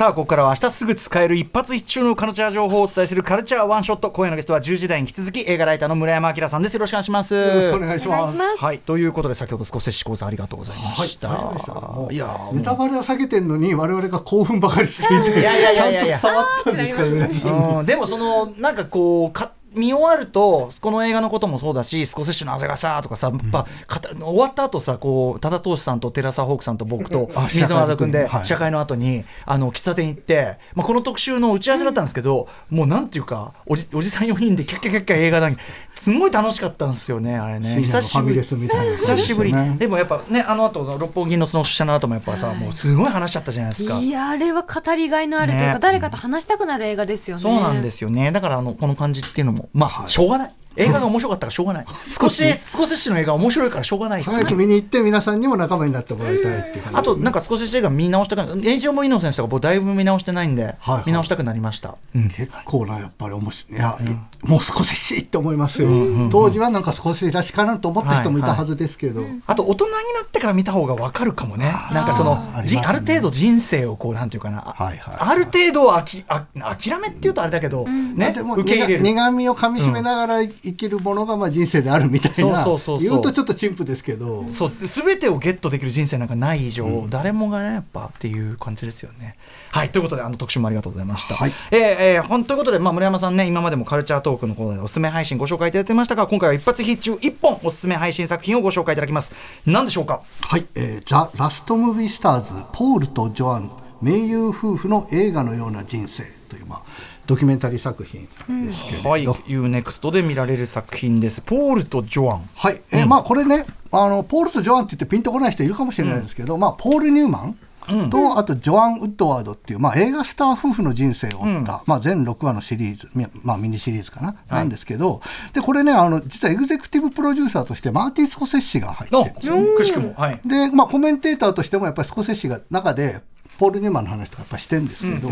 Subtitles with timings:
[0.00, 4.10] さあここからは明日すぐ使える一発一中のカルチャー情報をお伝えするカルチャーワンショット。
[4.10, 6.72] 今夜のゲストは10時台に引き続き映画ライターの村山明さんです。
[6.72, 7.34] よろしくお願いします。
[7.34, 8.40] よろしくお願いします。
[8.64, 17.84] はいということで先ほど少し試行錯ありがとうございました、はい、いやーネタバレは避けてんのに我々が興奮ばかりしていてちゃんと伝わったんですかね。
[17.84, 28.44] でもそのなんかこうか見終わるとこの映画のこともそうだしスコセッシュの汗がさとかさ、やっぱかた終わった後さこう多田投手さんと寺澤ホークさんと僕とあ水野田君ではい。
[28.44, 35.50] 試写会の後にあの喫茶店行って、まあ、この特集の打ち合わせだったんですけど、もうなんていうかおじおじさん4人でキャッキャキャッキャ映画だ
[36.00, 37.82] すごい楽しかったんですよねあれね。
[37.82, 43.98] 深夜のファミレスみたいな久しぶり、ねでもやっぱねあの後の六本木のその出社の後もやっぱさ、もうすごい話しちゃったじゃないですか。
[43.98, 45.78] いやあれは語りがいのあるというか、ね。
[45.80, 47.42] 誰かと話したくなる映画ですよね。
[47.42, 48.32] そうなんですよね。
[48.32, 50.54] だからあのこの感じっていうのもまあ、しょうがない。
[50.76, 51.86] 映画が面白かったからしょうがない。
[52.06, 52.96] 少 し少し。
[52.96, 54.22] しの映画面白いからしょうがない。
[54.22, 56.98] 早く見に行って皆さんにも仲間になってもらいたいっていう感じ。
[56.98, 61.02] あとなんか少しし映画見直したくなエイジオブイノセンスとか僕だいぶ見直してないんで、はいはい。
[61.06, 61.94] 見直したくなりました。
[62.14, 62.28] うん。
[62.28, 63.78] 結構なやっぱり面白い。
[63.78, 63.98] いや、
[64.42, 65.88] もう少ししいって思いますよ、
[66.30, 71.72] 当時はなんか少しらしかなと思った人もいたはずですけど、あと大人になってから見た方がわかるかもね。
[71.92, 75.16] なんかそのあーじあ,、る程度人生をこうなんていうかな、はいはい。
[75.18, 76.44] ある程度あきあ
[76.76, 79.02] 諦めっていうとあれだけど、まねあでも受け入れる。
[79.02, 84.44] 苦みをかみしめながら生きるものがまあ人生であるみたいなそうそうそう言うとちょっと陳腐ですけど。
[84.48, 84.72] そう。
[84.80, 89.36] 全てをゲットできる人生なんかない以上、誰もがねやっぱっていう感じですよね。
[89.70, 89.90] はい。
[89.90, 91.34] ということであの特集もありがとうございました。
[91.34, 91.52] はい。
[91.70, 99.32] えーえーほんということで、まあ、村山さんね今までもカルチャートークのコーナーでおすすめ配信ご紹介いただいてましたが今回は一発必中1本おすすめ配信作品をご紹介いただきます。
[99.66, 100.22] 何でしょうか？
[100.42, 103.70] はい、えーザ・ラストムービースターズポールとジョアン
[104.02, 106.82] 盟友夫婦の映画のような人生という、まあ、
[107.30, 108.28] ドキュメンタリー作品
[108.66, 111.40] ですけれど、はい UNEXT で見られる作品です。
[111.40, 112.48] ポールとジョアン。
[112.56, 125.20] はい、えーまあこれねあのポールとジョアンって言ってピンとこない人いるかもしれないですけど、まあ、ポール・ニューマンと、あとジョアン・ウッドワードっていう、まあ、映画スター夫婦の人生を追った、まあ、全6話のシリーズ、みまあ、ミニシリーズかな、なんですけど
[125.52, 129.56] でこれねあの実はエグゼクティブプロデューサーとしてマーティン・スコセッシが入ってのるんですよ。
[129.76, 130.14] くしくも。
[130.14, 130.40] はい。
[130.44, 133.20] で、まあ、コメンテーターとしてもやっぱりスコセッシが中で
[133.60, 135.28] ポール・ニューマンの話とかやっぱしてるんですけど、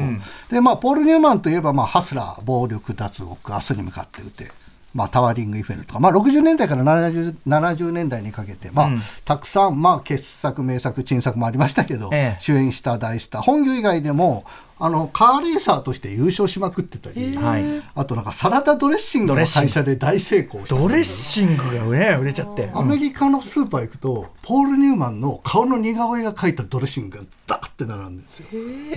[0.50, 4.50] でまあ、ポール・ニューマンといえば、まあ、ハスラー暴力脱獄明日に向かって撃て、
[4.94, 8.90] まあ、タワーリング・イフェルとか、まあ、60年代から 70, 70年代にかけて、まあ
[9.24, 12.40] たくさん、まあ、傑作名作珍作もありましたけど、ええ。
[12.40, 14.44] 主演した大スター本業以外でも
[14.80, 17.64] あのカーレーサーとして優勝しまくってたり、はい。
[17.94, 22.70] あとなんかサラダドレッシングの会社で大成功ドレッシングがね売れちゃって。
[22.72, 28.46] アメリカのスーパー行くと、ポール・ニューマンの顔の似顔絵が描いたドレッシングがダーって並んでるんですよ。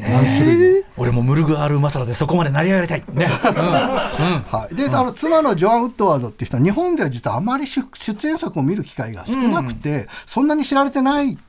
[0.01, 0.87] 何種類も。
[0.97, 3.03] 俺もムルグアール・マサラでそこまで成り上がりたい。
[3.13, 3.25] ね。
[3.25, 11.39] はい、で、あの妻のジョアン・ウッドワードっていう人は日本では実はあまり出出演作を見る機会が少なくて、そんなに知られてないん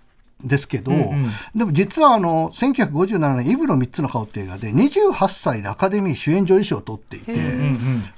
[0.44, 0.92] ですけど、
[1.54, 7.34] でも実はあの1957年「イブの3つの顔」っていう映画で28歳でアカデミー主演女優賞を取っていて、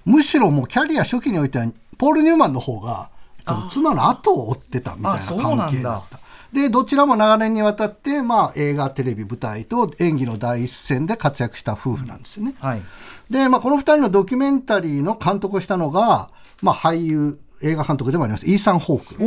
[0.04, 1.66] むしろもうキャリア初期においては
[1.98, 3.08] ポール・ニューマンの方が
[3.46, 6.18] その妻の後を追ってたみたいな関係だった。
[6.52, 12.54] でどちらも長年にわたって、まあ、映画テレビ舞台と演技の第一線で活躍した夫婦なんですよね。
[12.60, 12.82] はい。
[13.28, 16.30] で、まあ、この2人のドキュメンタリーの監督をしたのが、
[16.62, 19.22] まあ、俳優映画監督でもありますイーサン・ホーク。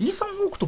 [0.00, 0.23] イーサ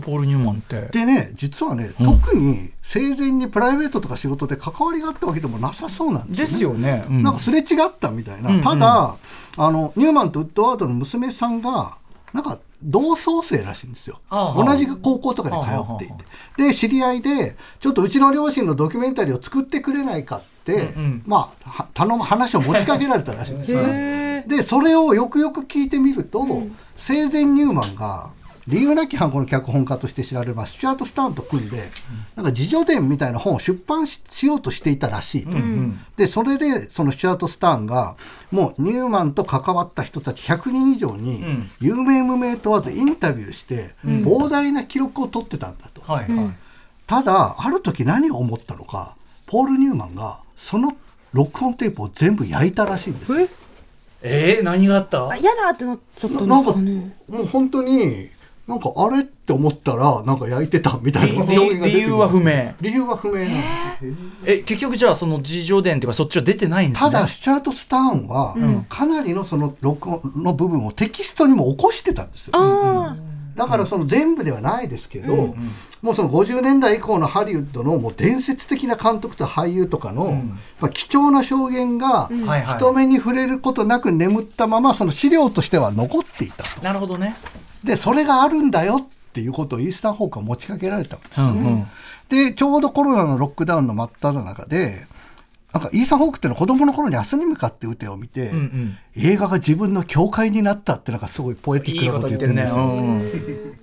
[0.07, 0.83] ポール・ニューマンって。
[0.93, 6.81] でね実はね、特に生前にプライベートとか仕事で関わりがあったわけでもなさそうなんですよね。
[6.83, 7.05] ですよね。
[7.09, 7.23] うん。
[7.25, 7.67] なんかすれ違っ
[7.99, 9.17] たみたいな、ただ
[9.57, 11.99] あのニューマンとウッドワードの娘さんが
[12.33, 14.21] なんか同窓生らしいんですよ。
[14.31, 16.69] 同じ高校とかに通っていて。
[16.69, 20.91] で知り合いでちょっとうちの両親のドキュメンタリーを作ってくれないかって、
[21.27, 23.83] まあは頼む話を持ちかけられたらしいんですよ。
[23.83, 24.45] ね。
[24.47, 26.47] でそれをよくよく聞いてみると、
[26.97, 28.31] 生前ニューマンが
[28.69, 31.89] 理由なき犯行の脚本家として知られるスチュアート・スターンと組んで、
[32.35, 35.57] なんか自叙伝みたいな本を出版ししようとしていたらしいと。
[36.17, 38.17] でそれでそのスチュアート・スターンが
[38.51, 41.45] もうニューマンと関わった人たち100人以上に
[41.81, 46.03] 有名無名問わずインタビューして、膨大な記録を取ってたんだと。
[46.11, 46.55] はいはい。
[47.07, 49.15] ただある時何を思ったのか
[49.47, 50.93] ポール・ニューマンがその
[51.33, 53.49] 録音テープを全部焼いたらしいんですよ。
[54.23, 55.29] えー、何があった？
[55.29, 57.17] あ嫌だってなっちゃったんなんかですかね。
[57.29, 58.29] もう本当に
[58.67, 62.75] なんかあれって思ったらなんか焼いてたみたいな理証言が出てくる理由は不明。
[62.81, 63.53] 理由は不明なんで
[63.99, 64.15] すよ。
[64.45, 67.11] え、結局じゃあその自叙伝っていうかそっちは出てないんですね。
[67.11, 68.57] ただスチュアート・スターンは
[68.89, 72.55] かなりのその録音の部分をテキストにも起こしてたんですよ。
[72.57, 73.17] あ
[73.55, 75.55] だからその全部ではないですけど、
[76.03, 80.43] もうその50年代以降のハリウッドのもう伝説的な監督と俳優とかの、
[80.79, 82.29] まあ貴重な証言が
[82.77, 86.83] 人目に触れることなく眠ったままその資料としては残っていたと。
[86.83, 87.35] なるほどね。
[87.87, 91.61] でそれがあるんだよっっていうことをイースタンホークは持ちかけられたんですよね。
[91.61, 91.87] うんうん、
[92.31, 95.07] でちょうどコロナのロックダウンの真っ只中で
[95.75, 102.83] なんかイーサン・ホークっていうのは子供の頃に明日に向かって打てを見て、うんうん、映画が自分の教会になったってなんかすごいポエティックなこと言ってるんですよ。
[102.83, 103.25] いいね、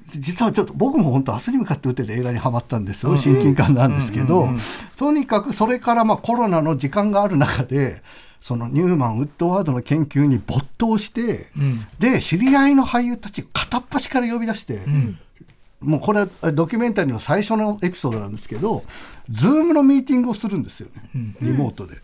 [0.08, 3.06] 実はちょっと僕も本当明日に向かって打てで映画にはまったんです。
[3.06, 4.50] よ、親近感なんですけど、
[4.98, 8.02] とにかくそれからまあコロナの時間がある中で
[8.44, 15.18] そのニューマン・ウッドワードの研究に没頭して、うん、で知り合いの俳優たち片っ端から呼び出して、うん、
[15.80, 18.84] もうこれはドキュメンタリーの最初のエピソードなんですけど、
[19.30, 21.96] ズームのミーティングをするんですよね、うん、リモートで。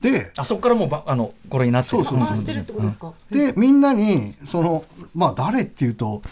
[0.00, 4.84] であそこからもうばあのこれになってそうそうそうでみんなにその
[5.14, 6.22] まあ誰っていうと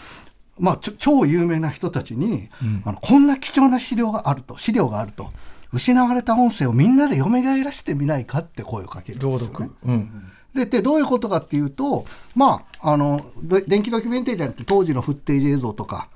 [0.59, 5.29] まあ超有名な人たちに、うん、あのこんな貴重な資料があると資料があると
[5.73, 9.69] 失われた音声をみんなで蘇らせてみないかって声をかけるんですよね。
[9.85, 10.31] うん。
[10.53, 12.05] ででどういうことかっていうと、
[12.35, 13.25] まあ、あの
[13.67, 16.09] 伝記ドキュメンタリーって当時のフッテージ映像とか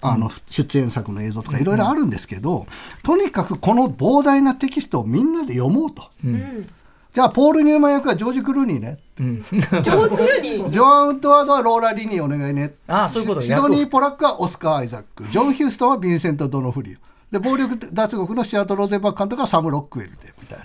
[0.00, 2.66] あの出演作の映像とかいろいろあるんですけど、
[3.02, 6.08] とにかくこの膨大なテキストをみんなで読もうと。
[7.12, 10.70] じゃあポール・ニューマン役はジョージ・クルーニーね、うん、 ジョージ・クルーニー？
[10.70, 12.76] ジョアン・ウッドワードはローラ・リニーお願いね。
[12.86, 15.24] ああそういうことシドニー・ポラックはオスカー・アイザック。
[15.28, 16.98] ジョン・ヒューストンはヴィンセント・ドノフリオ
[17.30, 20.64] で暴力脱獄のスチュアート・ローゼンバーグ監督はサム・ロックウェルでみたいな。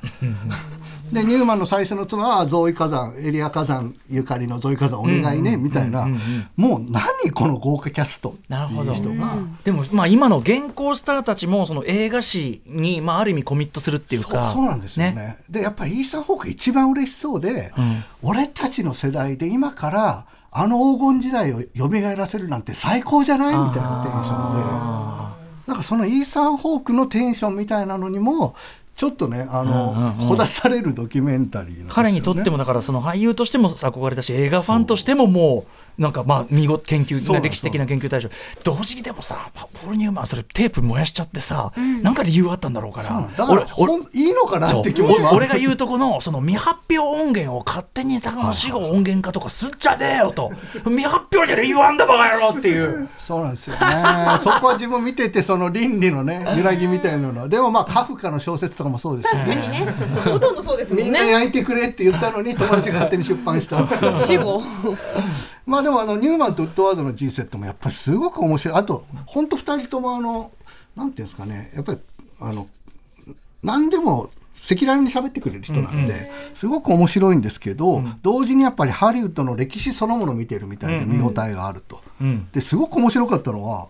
[1.12, 6.08] でニューマンの最初の妻はゾーイ火山エリア火山ゆかりのゾイ火山お願いね、みたいな、
[6.56, 9.36] もう何この豪華キャストっていう人が。
[9.64, 14.50] でもまあ今の現行スターたちもその映画史にまあある意味コミットするっていうか。
[14.52, 15.14] そうなんですよね。
[15.14, 15.38] ね。
[15.48, 23.58] でやっぱりイーサン・ホーク一番嬉しそうで、うん、俺たちの世代で今からあの黄金時代を蘇らせるなんて最高じゃない？
[23.58, 25.05] みたいなテンションで。
[25.68, 28.56] なんかそのイーサン・ホークのテンションみたいなのにも
[28.96, 29.94] ちょっとねあの、
[30.28, 38.30] ほだされるドキュメンタリー、ね、彼にとってもだからその俳優としても憧れたし映画ファンとしてももうなんかまあ見事研究歴史的な研究対象。
[38.64, 43.30] 同時にでもさポール・ニューマンそれテープ燃やしちゃってさ、うん、なんか理由あったんだろうから。
[43.38, 43.46] だ。
[43.46, 50.52] から俺いいのかなって気持ち俺が言うとこのその未発表音源を勝手に高野死後音源化とかすっちゃねえよと。
[50.86, 53.08] 未発表じゃね言わんだバカ野郎っていう。
[53.18, 53.80] そうなんですよね。
[54.44, 57.42] そこは自分見ててその倫理のね揺らぎみたいなの。
[57.42, 59.88] はでもまあカフカの小説とかもそうですよね。
[60.26, 61.06] ほとんどそうですもんね。
[61.06, 63.86] みんな焼いてくれって言ったのに友達が勝手に出版した。
[64.18, 64.64] 死後。
[65.66, 68.76] まあでもあのニューマンとウッドワードの人生ってもやっぱりすごく面白い。
[68.76, 70.52] あと本当二人ともあの
[70.96, 71.72] なんていうんですかね。
[71.76, 72.00] やっぱり
[72.40, 72.68] あの
[73.62, 82.02] 何でも赤裸々に喋ってくれる人なんで、すごく面白いんですけど、同時にやっぱりハリウッドの歴史そのものを見てるみたいで見応えがあると。
[82.52, 83.88] ですごく面白かったのは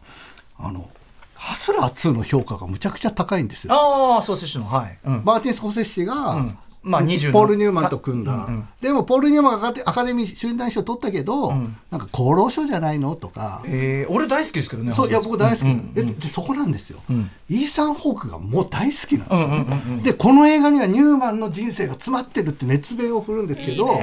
[0.59, 0.89] あの
[1.33, 3.73] ハスラー2の評価がむちゃくちゃ高いんですよ。
[3.73, 4.97] ああ、ソーセッシの、はい。
[5.05, 19.47] うん、マーティン・スコセッシが、うんまあ、ポール・ニューマンと組んだ、うんうん、でもポール・ニューマンがアカデミー主演男賞取ったけど、うん、なんか厚労省じゃないのとか、えー、俺大好きですけどねそういや僕大好き、うんうんうん、ででそこなんですよ、うん、イーサン・ホークがもう大好きなんですよ。
[19.47, 23.99] ね、うんうんうんうん、でこの映画にはニューマンの人生が詰まってるって熱弁を振るんですけど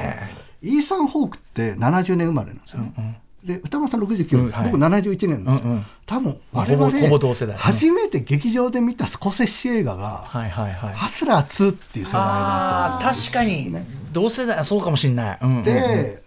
[0.61, 16.23] イーサン・ホークって70年生まれなんですよね、うんうんで歌丸さん69、うんはい、僕71年ですよ、うんうん、多分我々初めて劇場で見たスコセッシ映画が「はいはいはい、ハスラー2」っていう世代だった確かに、ね、同世代そうかもしれない、うんうん、で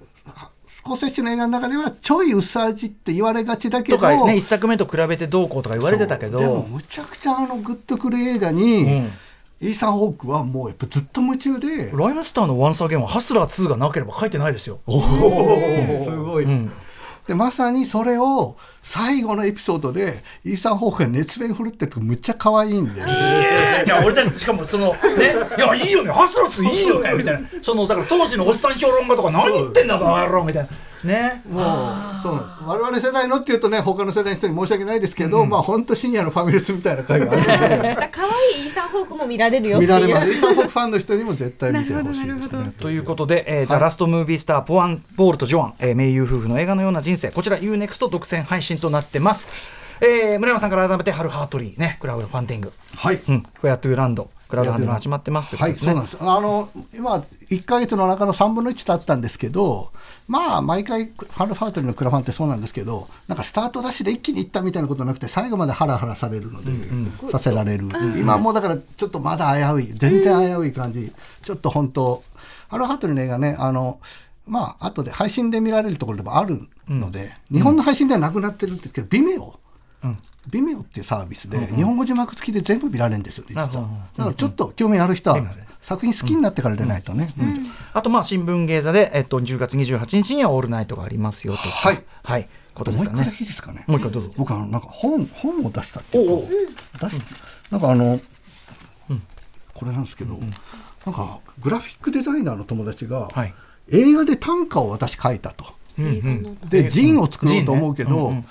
[0.67, 6.39] スコセッシの映画の中ではちょい薄味って言われがちだけどとかね1作目と比べてどうこうとか言われてたけど。
[6.39, 9.11] でもむちゃくちゃあのグッとくる映画に、うん。
[9.59, 14.81] イーサン・ホークはもうやっぱずっと夢中でライムスターの「ワンサーゲンはハスラー2がなければ書いてないですよ。
[14.87, 15.01] おお
[16.05, 16.71] すごい、うん
[17.27, 23.03] でまさにそれを最後のエピソードでイーサン・ホークが熱弁振るってるとむっちゃ可愛いんで、
[23.85, 24.99] じゃあ俺たちしかもそのね
[25.59, 26.13] いやいいよね。
[26.13, 27.15] ハスラスいいよね。
[27.15, 27.49] みたいな。
[27.61, 30.69] そのだから当時のおっさん評論家とか何言ってんだバカ野郎みたいな
[31.07, 31.65] ね、もう
[32.21, 32.59] そうなんです。
[32.65, 38.09] 我々世代のっていうとね他の世代の人に申し訳ないですけど、うん、まあ本当深夜のファミレスみたいな会があるので。
[38.13, 40.31] 可愛いイーサン・ホークも見られるよ見られます。
[40.31, 47.31] イーサン・ホークファンの人にも絶対見てほしいですねということで、えー、ザ・ラスト・ムービースターポアン・ポールとジョアン、えー、名優夫婦の映画のような人生。
[47.31, 49.49] こちら UNEXT 独占配信となってます。
[50.01, 52.73] えー、村山さんから改めて「ハルハートリー」ねクラウドファンディング。
[52.97, 54.31] はい、うん、フェアトゥーランド。
[54.49, 56.39] クラウドファンディング始まってますということですね、はい、そうなんです。
[56.39, 59.91] あの今1か月の中の3分の1経ったんですけど
[60.29, 66.73] まあ毎回ハルファートリーのクラファンってそうなんですけどなんかスタートダッシュで一気にいったみたいなことなくて最後までハラハラされるので、
[67.31, 72.23] させられる、今もうだからちょっとまだ危うい全然危うい感じ、ちょっと本当
[72.69, 74.01] ハルファートリーの映画ねあの
[74.47, 79.55] まあ後で配信で見られるところでもあるので、うん、日本の配信ではなくなってるんですけど、微妙、
[80.05, 80.17] うん、
[80.51, 83.89] 微妙っていうサービスで、日本語字幕付きで全部見られるんですよね、実は。
[84.17, 85.41] だからちょっと興味ある人は、
[85.87, 87.33] 作品好きになってからでないとね。
[87.95, 91.59] あと、まあ、新聞芸座で、えっと、10月28日にはオールナイトがありますよと。
[91.61, 92.03] はい。
[92.25, 92.49] はい。
[92.75, 93.17] ことですかね。
[93.19, 93.85] もう一個だけいいですかね。
[93.87, 94.31] もう一回どうぞ。
[94.37, 96.43] 僕あのなんか本本を出したっていう。
[96.99, 97.23] か出し
[97.71, 98.19] なんかあの、
[99.75, 103.55] これなんですけど、なんかグラフィックデザイナーの友達が、はい。
[103.93, 105.67] 映画で短歌を私書いたと。
[106.01, 106.59] うんうん。
[106.69, 108.17] でジンを作ろうと思うけど、ね。
[108.17, 108.47] うんうん。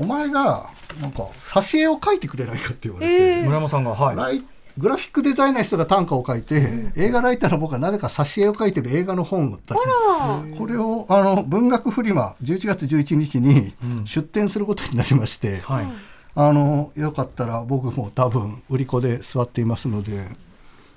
[0.00, 0.68] お前が
[1.00, 4.16] なんか挿絵を描いてくれないかって言われて、村山さんがはい。
[4.16, 4.42] ライ
[4.78, 13.74] グラフィックデザイナーの人が短歌を書いて、映画ライターの僕はなぜか挿絵を描いてる映画の本を出してこれをあの文学フリマ11月11日に
[14.04, 15.86] 出展することになりまして、はい。
[16.34, 20.28] あのよかったら僕も多分売り子で座っていますので、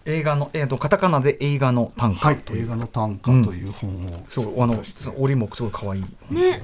[0.07, 4.79] 映画のえっとカタカナで映画の短歌はい、映画の短歌という本を、そうあの
[5.17, 6.62] 折もすごい可愛いね。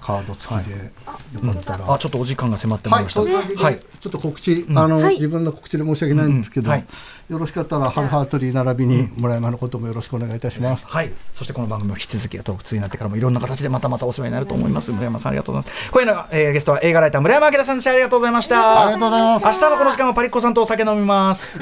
[0.00, 1.94] カード付きで、よかったら。
[1.94, 3.62] あちょっとお時間が迫ってまいはい、りました。
[3.64, 5.14] はいちょっと告知、あの、はい。
[5.14, 6.86] 自分の告知で申し訳ないんですけど、うんはい。
[7.30, 10.86] よろしかったら、ハルハートリー並びに村山のこともよろしくお願いいたします。
[10.86, 14.90] はい、そしてこの番組も引き続きトーク2になってからもいろんな形でまたまたお世話になると思います。
[14.92, 15.90] 村山さんありがとうございます。
[15.90, 17.92] 今夜の、えーゲストは映画ライター村山明さんでした。
[17.92, 18.82] ありがとうございました。
[18.82, 19.46] ありがとうございます。
[19.46, 21.58] 明日のこの時間はパリッコさんとお酒飲みます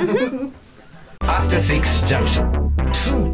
[1.32, 2.44] After Six Junction.
[2.92, 3.31] 2